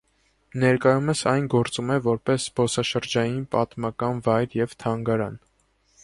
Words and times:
Ներկայումս 0.61 1.19
այն 1.31 1.43
գործում 1.53 1.91
է 1.95 1.97
որպես 2.07 2.41
զբոսաշրջային, 2.49 3.37
պատմական 3.55 4.23
վայր 4.29 4.57
և 4.61 4.73
թանգարան։ 4.85 5.37